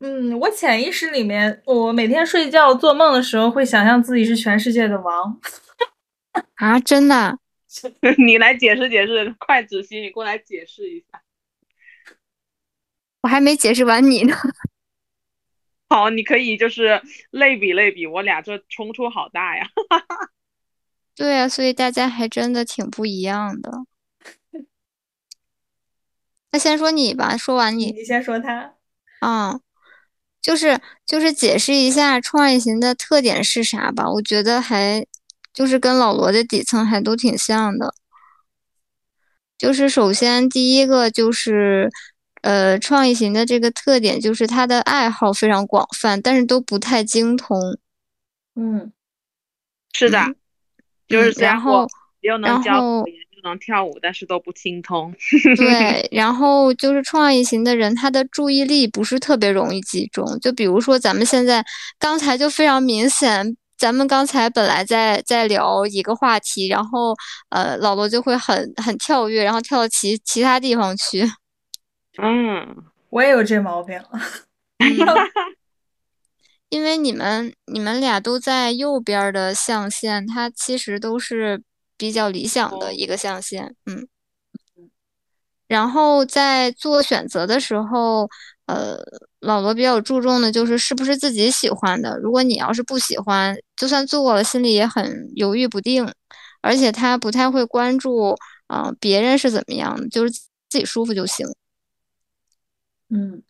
[0.00, 5.38] 嗯，我潜意识里面，我每天睡觉做梦的时候，会想象自己是全世界的王。
[6.56, 7.38] 啊，真的？
[8.18, 11.22] 你来解释解释，快子熙，你过来解释一下。
[13.22, 14.36] 我还没解释完你呢。
[15.88, 19.66] 好，你可以就是类比类比，我俩这冲突好大呀。
[21.14, 23.70] 对啊，所以大家还真的挺不一样的。
[26.50, 28.74] 那先说你吧，说完你，你先说他。
[29.20, 29.60] 嗯，
[30.40, 35.06] 就是就是解释一下创业型的特点是啥吧，我觉得还。
[35.52, 37.94] 就是跟老罗的底层还都挺像的，
[39.58, 41.90] 就是首先第一个就是，
[42.40, 47.78] 呃，创意型的这个特点就是他的爱好非常广泛，但是都不太精通。
[48.56, 48.92] 嗯，
[49.92, 50.34] 是的，
[51.06, 51.86] 就是然后
[52.22, 55.14] 又能教又能跳舞，但是都不精通。
[55.58, 60.24] 对， 然后就是创意型的人，他的注意力不是特别容易集中。
[60.40, 61.62] 就比如说咱们现在
[61.98, 63.54] 刚才就非常明显。
[63.82, 67.16] 咱们刚才本来在在聊一个话题，然后
[67.48, 71.28] 呃，老罗就会很很跳跃，然后跳到其其他地方去。
[72.22, 72.76] 嗯，
[73.10, 74.00] 我也有这毛病。
[76.68, 81.60] 因为你们你们俩都在右边的象限，它其实都是
[81.96, 83.74] 比较理想的一个象限。
[83.86, 84.06] 嗯。
[85.66, 88.28] 然后在做选择的时候，
[88.66, 88.98] 呃，
[89.40, 92.18] 老罗比较注重的就是是不是自己喜欢的。
[92.18, 96.10] 如果你要是不喜欢，就算做了，心里也很犹豫不定。
[96.60, 98.36] 而且他不太会关注，
[98.68, 101.46] 啊，别人是怎么样的，就是自己舒服就行。
[103.10, 103.42] 嗯，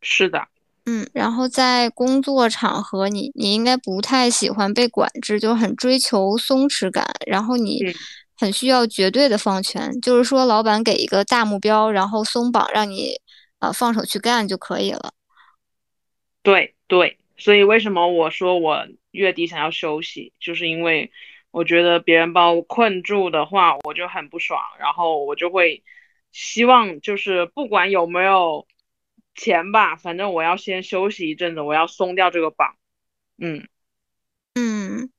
[0.00, 0.46] 是的，
[0.86, 1.06] 嗯。
[1.12, 7.06] 然后在工作场合，你你应该不太喜欢被管制，就很追求松弛感。
[7.26, 7.94] 然后你。
[8.38, 13.18] 很需要绝对的放权，就是说，老板给一个大目标，然后松绑，让你
[13.58, 15.12] 呃放手去干就可以了。
[16.42, 21.10] 对对，所以为什么我说我月底想要休息，就是因为
[21.50, 25.82] 我觉得别人把我困住的话，我就很不爽，然后我就会
[26.32, 28.66] 希望就是不管有没有
[29.34, 32.76] 钱吧，反正我要先休息一阵子，我要松掉这个绑。
[33.38, 33.66] 嗯
[34.54, 35.10] 嗯，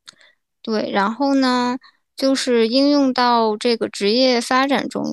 [0.61, 1.77] 对，然后呢？
[2.15, 5.03] 就是应用到这个职业发展中，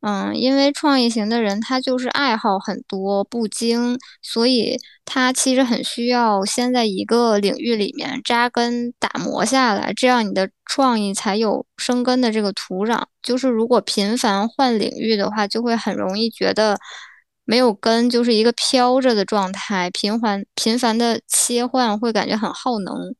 [0.00, 13.02] 嗯，因为创意型的人他就是爱好很多不精，所以他其实很需要先在一个领域里面扎根打磨下来，这样你的创意才有生根的这个土壤。
[13.22, 16.78] 就是如果频繁换领域的话，就会很容易觉得
[17.44, 23.14] 没有根，就是一个飘着的状态，频繁频繁的切换会感觉很耗能。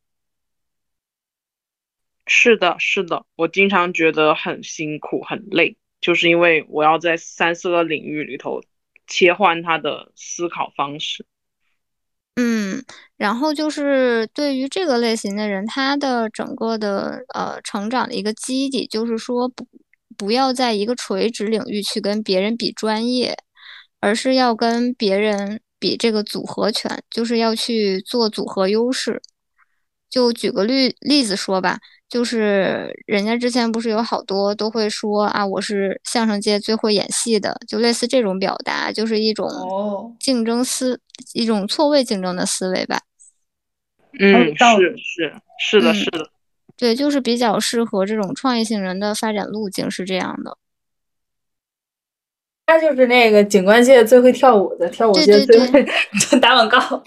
[2.27, 8.61] 是的，是的，我经常觉得很辛苦、很累，就是因为我要在三四个领域里头
[9.07, 11.27] 切换他的思考方式。
[12.37, 12.83] 嗯，
[13.17, 19.67] 然后就是对于这个类型的人，他的整个的呃成长的一个基底，就是说不
[20.17, 23.37] 不要在一个垂直领域去跟别人比专业，
[24.01, 29.21] 而是要跟别人比这个组合拳，就是要去做组合优势。
[30.09, 31.79] 就举个例例子说吧。
[32.11, 39.49] 就是人家之前不是有好多都会说啊，我是相声界最会演戏的，就类似这种表达，就是一种
[40.19, 41.01] 竞争思，
[41.35, 43.01] 一种错位竞争的思维吧。
[44.19, 46.29] 嗯，是是是的，是的，
[46.77, 50.59] 对，就是比较适合这种创业性人的发展路径是这样的。
[52.67, 55.87] 他就是那个景观界最会跳舞的，跳舞界最会
[56.43, 57.03] 打广告。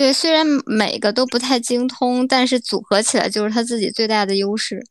[0.00, 4.82] 对，虽然每个都不太精通，但是组合起来就是他自己最大的优势。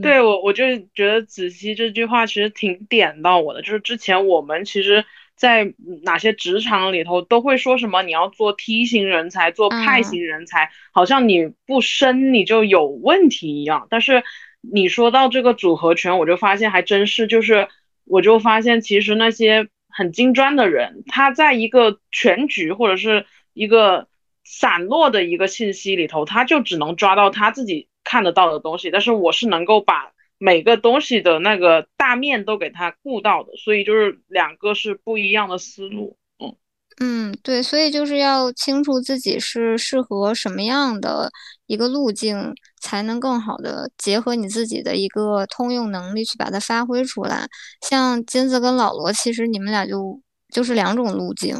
[0.00, 0.62] 对我，我就
[0.94, 3.60] 觉得子熙这句话其实挺点到我的。
[3.62, 5.04] 就是之前我们其实，
[5.34, 13.88] 在哪些职场里头都会说什么，你要做梯形人才，做派型人才，好像你不深你就有问题一样。
[13.90, 14.22] 但是
[14.60, 17.66] 你说到这个组合拳，我就发现还真是，就是
[18.04, 24.06] 我就发现其实那些很金砖的人，他在一个全局或者是一个
[24.54, 28.90] 散落的一个信息里头，他就只能抓到他自己看得到的东西。
[28.90, 36.18] 但是我是能够把每个东西的那个大面都给他顾到的，所以就是两个是不一样的思路。
[36.38, 36.54] 嗯
[37.00, 41.30] 嗯，对，所以就是要清楚自己是适合什么样的
[41.66, 47.48] 一个路径，才能更好的结合你自己的一个通用能力去把它发挥出来。
[47.80, 50.20] 像金子跟老罗，其实你们俩就
[50.52, 51.56] 就是两种路径。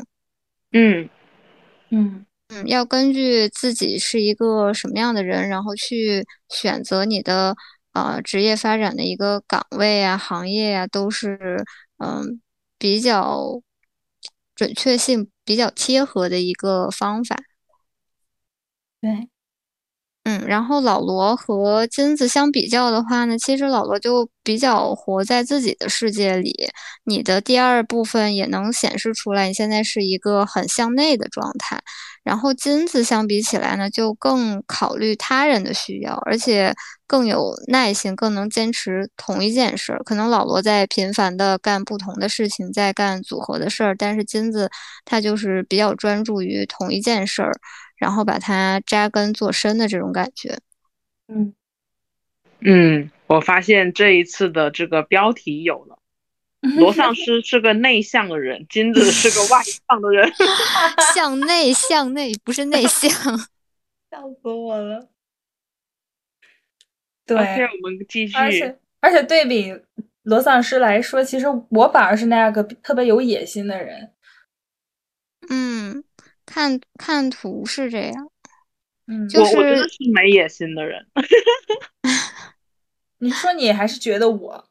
[0.72, 1.08] 嗯
[1.88, 7.56] 嗯嗯，要根据自己是一个什么样的人，然后去选择你的
[7.92, 11.64] 呃职业发展的一个岗位啊、行业啊，都是
[11.98, 12.40] 嗯
[12.78, 13.62] 比较
[14.54, 17.36] 准确性比较贴合的一个方法。
[19.00, 19.28] 对，
[20.24, 26.68] 嗯，然后老罗和金子相比较的话呢，其实老罗就比较活在自己的世界里。
[27.04, 31.80] 你的第二部分也能显示出来，你现在是一个很向内的状态。
[32.22, 36.72] 然后金子相比起来呢，就更考虑他人的需要，而且
[37.08, 40.00] 更有耐心，更能坚持同一件事儿。
[40.04, 44.70] 可能老罗在频繁的干不同的事情，在干组合的事儿，但是金子
[45.04, 47.50] 他就是比较专注于同一件事儿。
[48.02, 50.58] 然后把它扎根做深的这种感觉，
[51.28, 51.54] 嗯
[52.58, 56.00] 嗯，我发现这一次的这个标题有了，
[56.78, 60.28] 罗丧尸是个内向的人，金子是个外向的人，
[61.14, 63.08] 向内向内不是内向，
[64.10, 65.08] 笑死我了。
[67.24, 68.36] 对我们继续。
[68.36, 69.72] 而且而且对比
[70.24, 74.10] 罗丧尸来说，其实我反而是那样个特别有野心的人。
[75.48, 76.02] 嗯。
[76.52, 78.30] 看看图是这样，
[79.06, 81.06] 嗯，就是我觉得是没野心的人。
[83.18, 84.64] 你说你还是觉得我，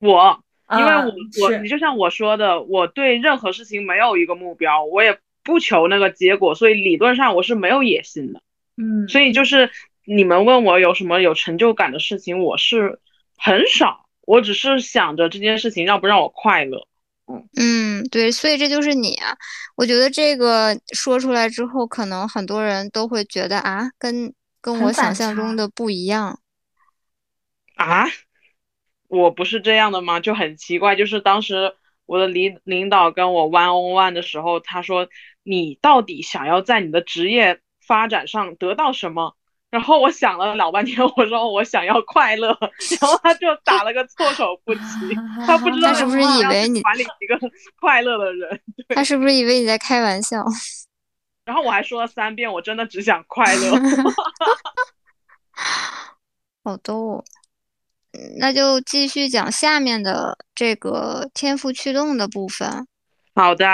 [0.00, 8.40] 我，因为我我你就像我说的，我对任何事情没有一个目标，我也不求那个结果，所以理论上我是没有野心的。
[8.78, 9.70] 嗯，所以就是
[10.06, 13.00] 你们问我有什么有成就感的事情，我是
[13.36, 16.86] 很少，我只是想着这件事情让不让我快乐。
[17.56, 19.36] 嗯，对，所以这就是你啊。
[19.76, 26.38] 我觉得这个说出来之后，可能很多人都会觉得啊，跟跟我想象中的不一样
[27.76, 28.06] 啊。
[29.08, 30.20] 我不是这样的吗？
[30.20, 30.96] 就很奇怪。
[30.96, 31.74] 就是当时
[32.06, 35.08] 我的领领导跟我 one on one 的时候，他说
[35.44, 39.36] ：“你到底想要在你的职业发展上得到什么？”
[39.72, 42.48] 然后我想了老半天， 我说我想要快乐，
[43.00, 44.80] 然后他就打了个措手不及，
[45.46, 47.40] 他不知道他是不是以为你管理一个
[47.80, 48.60] 快乐的人，
[48.90, 50.44] 他是不是以为你在开玩笑？
[51.46, 53.72] 然后我还说了三遍，我真的只想快乐。
[56.62, 57.24] 好逗，
[58.38, 62.86] 那就继续讲下面的这个天赋驱动的部分。
[63.34, 63.66] 好的。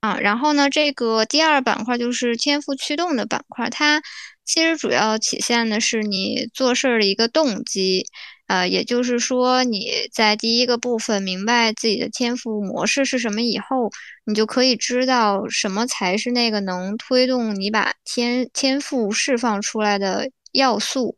[0.00, 4.02] 啊，然后呢，这个第二板块就是天赋驱动的板块，它。
[4.46, 8.06] 其实主要体现的是你做事儿的一个动机，
[8.46, 13.90] 呃，也就是说你在第一个部分明白自己的天赋模式是什么以后，
[14.24, 21.16] 你就可以知道什么才是那个能推动你把天天赋释放出来的要素，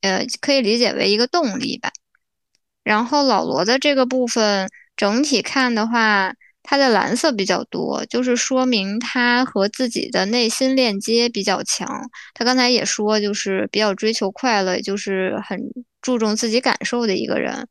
[0.00, 1.92] 呃，可以理解为一个动力吧。
[2.82, 6.34] 然后老罗的这个部分整体看的话。
[6.66, 11.86] 它的蓝色比较多，就是说明他和自己的内心链接比较强。
[12.32, 15.60] 他刚才也说，就是比较追求快乐，就是很
[16.00, 17.68] 注重自己感受的一个人。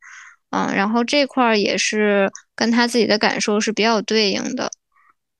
[0.51, 4.69] 嗯，然后这块儿也是跟他自己的感受是比较对应的。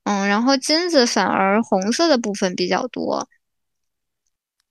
[0.04, 3.30] 嗯，然后金子反而红色的部分比较多，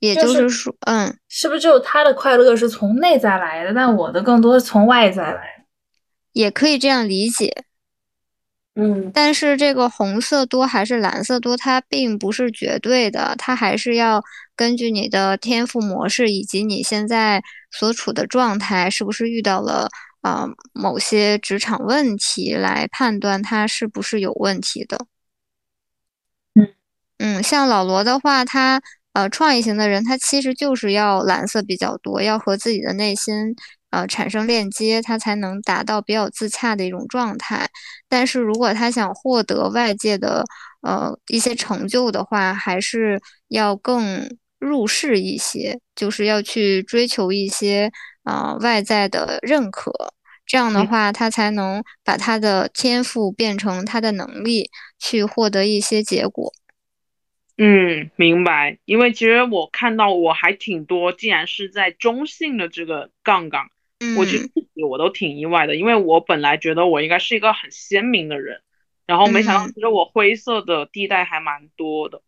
[0.00, 5.66] 也就是说，嗯，是不是只有他的快乐是从内在来的，但我的更多是从外在来？
[6.32, 7.64] 也可以这样理解。
[8.74, 14.22] 嗯，但是这个红色多还是蓝色多，它并不是绝对的，它还是要
[14.56, 19.90] 根据你的天赋模式以及你现在所处的状态，是不是遇到了
[20.22, 25.04] 啊某些职场问题来判断它是不是有问题的。
[26.54, 26.74] 嗯
[27.18, 28.80] 嗯，像老罗的话，他
[29.12, 33.54] 呃创意型的人，他其实就是要蓝色比较多，要和自己的内心。
[33.92, 37.68] 呃，产生链接，他才能达到比较自洽的一种状态。
[38.08, 40.42] 但是如果他想获得外界的
[40.80, 47.90] 呃一些成就的话，还是要更入世一些，就是要去追求一些
[48.24, 49.92] 啊外在的认可。
[50.46, 56.50] 这样的话，他才能把他的天赋变成他的能力，去获得一些结果。
[57.58, 58.78] 嗯，明白。
[58.86, 63.68] 因为其实我看到我还挺多，竟然是在中性的这个杠杠。
[64.16, 68.60] 我其实自己我都挺意外的，因为我本来觉得我应该是一个很鲜明的人，
[69.06, 72.22] 然后没想到其实我灰色的地带还蛮多的。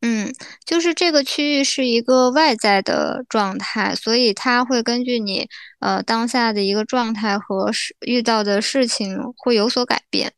[0.00, 0.32] 嗯，
[0.64, 5.48] 就是这个区域是一个外在的状态，所以它会根据你
[5.80, 7.72] 呃当下的一个状态和
[8.06, 10.32] 遇到的事情会有所改变。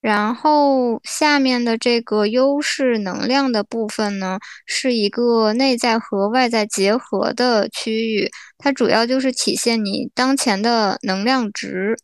[0.00, 11.96] 然后下面的这个优势能量的部分呢，是一个内在和外在结合的区域，它主要就是体现你当前的能量值。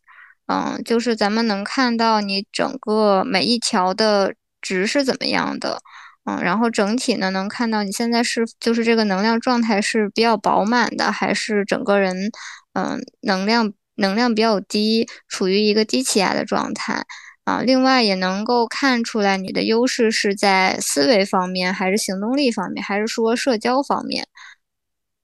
[0.47, 5.79] 嗯，就是咱们能看到你整个每一条的值是怎么样的。
[6.23, 12.31] 嗯，然后整体呢，能看到你现在是就是这个能量状态是比较饱满的，还是整个人
[12.73, 17.03] 嗯能量能量比较低，处于一个低气压的状态
[17.47, 17.61] 啊。
[17.61, 24.27] 另外也能够看出来你的优势是在思维方面，还是行动力方面，还是说社交方面。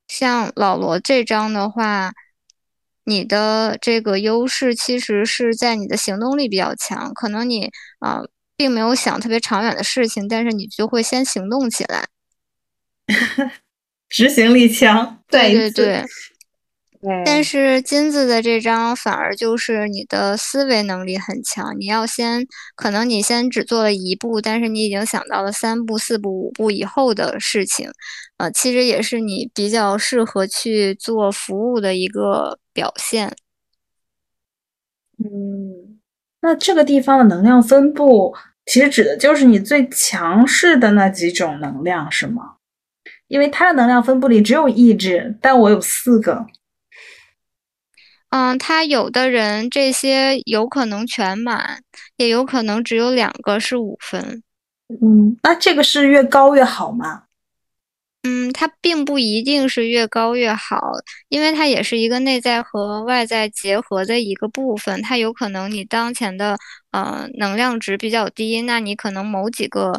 [0.07, 2.13] 像老罗这张的话，
[3.05, 7.69] 你的这个优势其实是在你的行动力比较强，可能你
[7.99, 8.21] 啊。
[8.55, 12.05] 并没有想特别长远的事情，但是你就会先行动起来，
[14.07, 15.19] 执行力强。
[15.27, 16.05] 对对对。
[17.25, 22.45] 但是金子的这张反而就是你的思维能力很强，你要先
[22.75, 27.89] 可能你先只做了一步，但是你已经想到了三步、四步、五步以后的事情，
[28.37, 33.35] 呃，其实也是你比较适合去做服务的一个表现。
[35.17, 35.99] 嗯。
[36.45, 38.35] 那这个地方的能量分布，
[38.65, 42.55] 其实指的就是你最强势的那几种能量，是吗？
[43.29, 46.45] 因为它的能量分布里只有意志，但我有四个。
[48.33, 51.83] 嗯，他有的人这些有可能全满，
[52.17, 54.41] 也有可能只有两个是五分。
[54.87, 57.25] 嗯，那这个是越高越好吗？
[58.23, 60.79] 嗯，它并不一定是越高越好，
[61.29, 64.99] 因为它也是一个内在和外在结合的一个部分。
[65.03, 66.57] 它有可能你当前的
[66.89, 69.93] 呃能量值比较低，那你可能某几个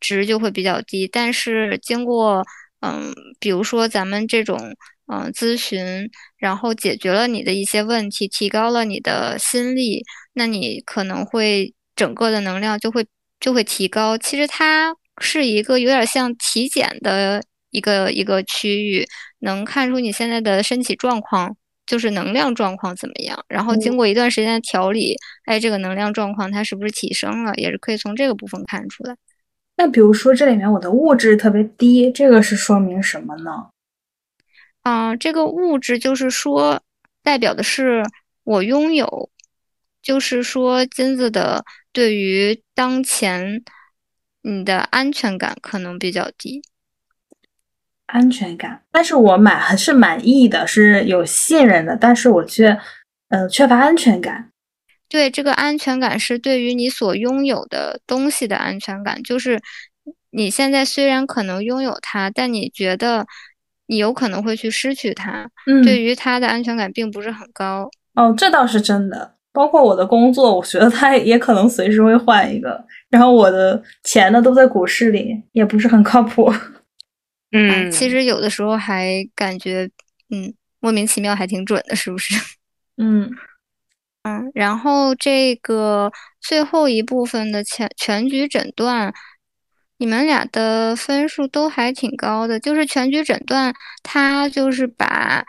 [0.00, 1.06] 值就会比较低。
[1.06, 2.44] 但是经过
[2.80, 4.58] 嗯，比如说咱们这种
[5.06, 10.02] 嗯咨询，然后解决了你的一些问题，提高了你的心力，
[10.32, 13.06] 那你可能会整个的能量就会
[13.40, 14.18] 就会提高。
[14.18, 14.94] 其实它。
[15.20, 17.40] 是一个有点像体检的
[17.70, 19.06] 一个一个区域，
[19.42, 23.38] 能看出你现在的身体状况，就是能量状况怎么样。
[23.46, 29.14] 然后经过一段时间的调理，哎，这个能量状况它是不是提升了，也是可以从这个部分看出来。
[29.76, 33.68] 那比如说这里面我的物质特别低，这个是说明什么呢？
[34.84, 36.80] 啊，这个物质就是说
[37.22, 38.04] 代表的是
[38.44, 39.28] 我拥有，
[40.00, 43.64] 就是说金子的对于当前。
[44.46, 46.60] 你的安全感可能比较低，
[48.04, 52.78] 安全感，但是我满还是满意的，是有信任的，但是我却，
[53.30, 54.50] 呃，缺乏安全感。
[55.08, 59.58] 对，这个安全感是对于你所拥有的东西的安全感，就是
[60.28, 63.26] 你现在虽然可能拥有它，但你觉得
[63.86, 65.48] 你有可能会去失去它，
[65.84, 67.88] 对于他的安全感并不是很高。
[68.14, 69.34] 哦，这倒是真的。
[69.52, 72.84] 包括我的工作，我觉得它也可能随时会换一个。
[73.08, 76.52] 然后我的钱呢，都在股市里，也不是很靠谱。
[77.52, 79.88] 嗯，其实有的时候还感觉，
[80.30, 82.34] 嗯，莫名其妙还挺准的，是不是？
[82.98, 83.30] 嗯
[84.24, 84.50] 嗯。
[84.54, 86.10] 然后这个
[86.40, 89.14] 最后一部分的全全局诊断，
[89.98, 92.58] 你们俩的分数都还挺高的。
[92.60, 95.44] 就是全局诊断，它就是把。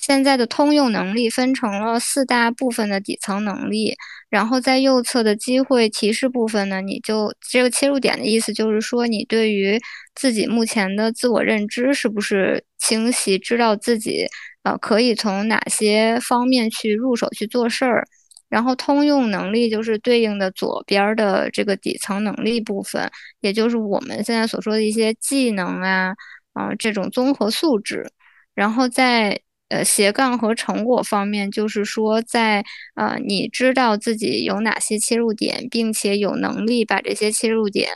[0.00, 3.96] 现在的通用能力分成了四大部分的底层能力，
[4.30, 9.76] 然后在右侧的机会提示部分呢，你就这个切入点的意思就是说，你对于
[10.14, 14.28] 自己目前的自我认知是不是清晰，知道自己
[14.62, 18.06] 呃可以从哪些方面去入手去做事儿。
[18.48, 26.14] 然后通用能力就是对应的左边的这个底层能力部分，也就是我们现在所说的一些技能啊
[26.52, 28.10] 啊这种综合素质，
[28.54, 29.40] 然后在。
[29.70, 37.90] 呃，斜杠和成果方面，就是说，在呃，你知道自己有哪些切入点，并且有能力把这些切入点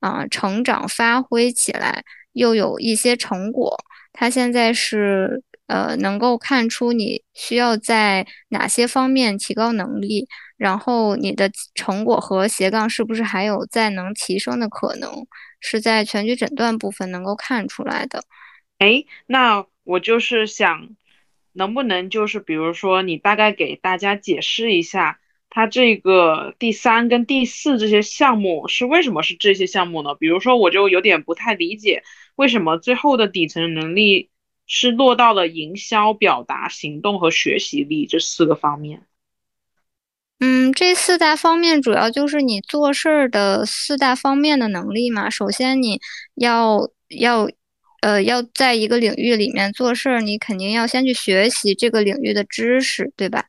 [0.00, 3.74] 啊成长发挥起来，又有一些成果。
[4.12, 15.26] 他现在是呃，能够看出你需要在哪些方面提高能力，然后你的成果和斜杠是不是还有再能提升的可能，
[15.60, 18.22] 是在全局诊断部分能够看出来的。
[18.78, 20.96] 哎，那我就是想。
[21.56, 30.16] 能不能就是比如说，你大概给大家解释一下，它这个第三跟第四这些项目是为什么是这些项目呢？
[30.16, 32.02] 比如说，我就有点不太理解，
[32.34, 34.30] 为什么最后的底层能力
[34.66, 39.06] 是落到了营销、表达、行动和学习力这四个方面。
[40.40, 45.30] 嗯，这四大方面主要就是你做事儿的四大方面的能力嘛。
[45.30, 46.00] 首先，你
[46.34, 47.48] 要要
[48.02, 53.46] 呃要在一个领域里面做事儿，你肯定要先去学习这个领域的知识，对吧？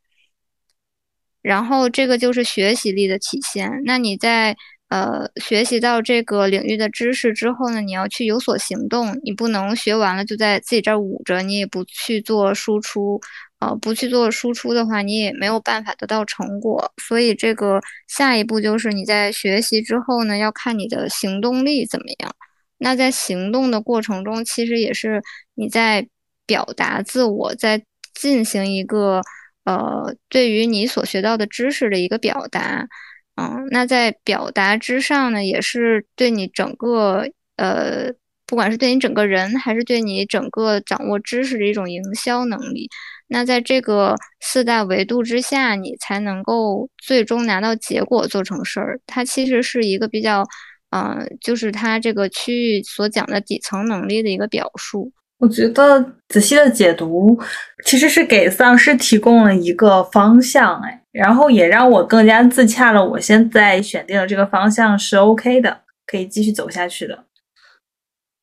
[1.41, 3.81] 然后这个就是学习力的体现。
[3.83, 4.55] 那你在
[4.89, 13.19] 呃，学习到这个领域的知识之后呢，你要去有所行动，你不能学完了就在自己这儿捂着，你也不去做输出，
[13.59, 16.93] 呃，不去做输出的话，你也没有办法得到成果。
[17.01, 22.31] 所以这个下一步就是你在学习之后呢，要看你的行动力怎么样。
[22.77, 25.21] 那在行动的过程中，其实也是
[25.55, 26.07] 你在
[26.45, 27.83] 表达自我，在
[28.13, 29.21] 进行一个
[29.63, 32.87] 呃，对于你所学到的知识的一个表达。
[33.35, 37.25] 嗯，那在表达之上呢，也是对你整个
[37.57, 38.11] 呃，
[38.45, 42.89] 不管是对你整个人，还是对你整个掌握知识的一种营销能力。
[43.27, 48.99] 那在这个四大维度之下，你才能够最终拿到结果，做成事儿。
[49.07, 50.45] 它其实是一个比较，
[50.91, 55.11] 嗯，就是它这个区域所讲的底层能力的一个表述。
[55.37, 57.37] 我觉得仔细的解读
[57.83, 63.05] 其实是给丧尸提供了一个方向，哎，然后也让我更加自洽了。
[63.05, 67.25] 我现在选定的这个方向是 OK 的，可以继续走下去的。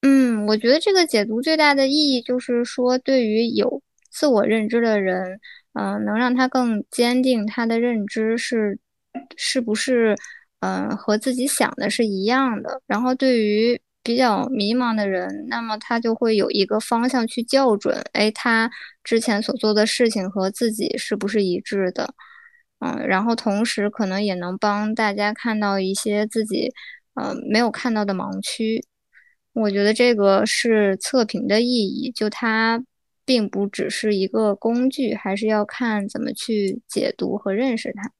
[0.02, 3.80] 嗯，我觉得这个解读最大的意义就是说，对于有
[4.10, 5.40] 自我认知的人，
[5.72, 8.78] 嗯，能让他更坚定他的认知是
[9.36, 10.14] 是不是，
[10.60, 12.82] 嗯，和自己想的是一样的。
[12.86, 18.70] 然后对于比较迷茫的人，那么他就会有一个方向去校准，哎，他
[19.04, 22.14] 之前所做的事情和自己是不是一致的？
[22.80, 26.72] 嗯，然后同时可能也能帮大家看到一些自己
[27.14, 28.84] 呃没有看到的盲区。
[29.52, 32.82] 我觉得这个是测评的意义，就它
[33.24, 38.10] 并不只是一个工具，还是要看怎么去解读和认识它。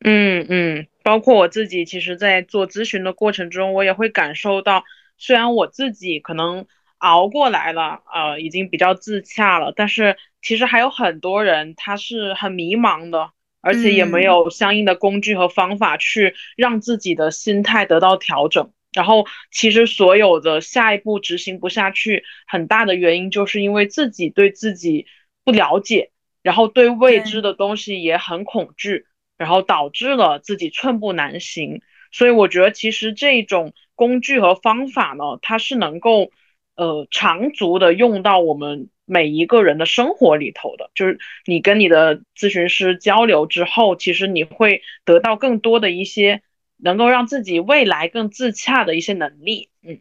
[0.00, 4.84] 嗯嗯，包括我自己，其实，在做咨询的过程中，我也会感受到，
[5.16, 6.66] 虽然我自己可能
[6.98, 13.30] 熬过来了，呃，已经比较自洽了，但是其实还有很多人他是很迷茫的，
[13.62, 18.70] 而且也没有相应的工具和方法去让自己的心态得到调整。
[18.92, 25.06] 然后，其实所有的下一步执行不下去，很大的原因就是因为自己对自己
[25.44, 29.06] 不了解，然后对未知的东西也很恐惧。
[29.36, 36.30] 然后导致了自己寸步难行，所以我觉得其实这种工具和方法呢，它是能够
[36.74, 40.90] 呃长足的用到我们每一个人的生活里头的。
[40.94, 46.42] 就是你跟你的咨询师交流之后，其实你会得到更多的一些
[46.78, 49.68] 能够让自己未来更自洽的一些能力。
[49.82, 49.98] 嗯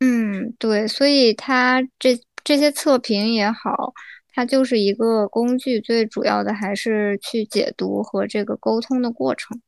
[0.00, 3.92] 嗯，对，所以它这这些测评也好。
[4.32, 9.60] 它就是一个工具，最主要的还是去解读和这个沟通的过程。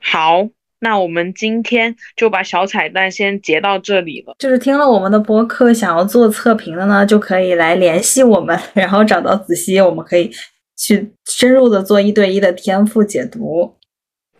[0.00, 4.34] 好，那我们今天就把小彩蛋先截到这里了。
[4.38, 10.30] 就是听了我们的播客，想要做测评的呢，就可以来联系我们，然后找到子熙，我们可以
[10.76, 13.76] 去深入的做一对一的天赋解读。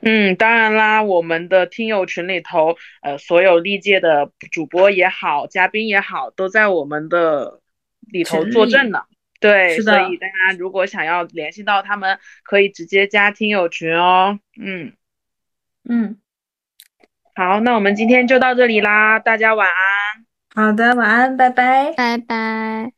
[0.00, 7.60] 嗯，当然啦，我们的听友群里头，呃，所有历届的主播也好，嘉宾也好，都在我们的。
[8.06, 9.04] 里头作证的，
[9.40, 14.38] 对，所以大家如果想要联系到他们，可以直接加听友群哦。
[14.60, 14.92] 嗯
[15.88, 16.16] 嗯，
[17.34, 19.74] 好，那我们今天就到这里啦，大家晚安。
[20.54, 22.95] 好的，晚安，拜拜，拜拜。